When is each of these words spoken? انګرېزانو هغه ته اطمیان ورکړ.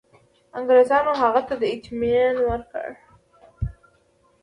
انګرېزانو 0.57 1.11
هغه 1.21 1.41
ته 1.47 1.55
اطمیان 1.75 2.35
ورکړ. 2.47 2.87